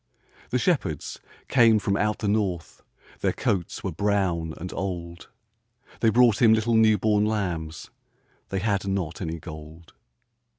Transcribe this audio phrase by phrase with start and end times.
[0.49, 2.81] The shepherds came from out the north,
[3.19, 5.29] Their coats were brown and old,
[5.99, 7.91] They brought Him little new born lambs
[8.49, 9.93] They had not any gold.